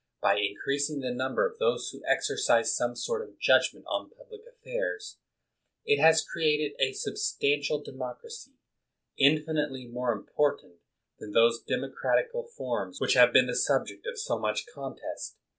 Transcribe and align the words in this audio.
By 0.19 0.39
increasing 0.39 1.01
the 1.01 1.13
number 1.13 1.45
of 1.45 1.59
those 1.59 1.89
who 1.91 2.01
exercise 2.07 2.75
some 2.75 2.95
sort 2.95 3.21
of 3.21 3.37
judg 3.37 3.71
ment 3.71 3.85
on 3.87 4.09
public 4.09 4.41
affairs, 4.47 5.19
it 5.85 6.01
has 6.01 6.25
created 6.25 6.71
a 6.79 6.93
substan 6.93 7.59
tial 7.59 7.85
democracy, 7.85 8.53
infinitely 9.19 9.85
more 9.85 10.11
important 10.11 10.77
than 11.19 11.33
those 11.33 11.61
democratical 11.61 12.47
forms 12.47 12.99
which 12.99 13.13
have 13.13 13.31
been 13.31 13.45
the 13.45 13.55
subject 13.55 14.07
of 14.07 14.17
so 14.17 14.39
much 14.39 14.65
contest. 14.65 15.37